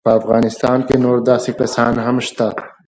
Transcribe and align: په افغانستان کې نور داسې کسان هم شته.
په 0.07 0.11
افغانستان 0.19 0.77
کې 0.87 0.95
نور 1.03 1.17
داسې 1.29 1.51
کسان 1.59 1.93
هم 2.05 2.17
شته. 2.27 2.47